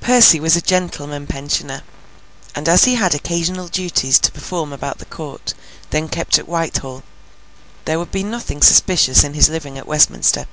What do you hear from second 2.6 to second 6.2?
as he had occasional duties to perform about the Court, then